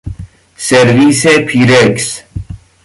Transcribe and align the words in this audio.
سرویس 0.57 1.27
پیرکس 1.27 2.21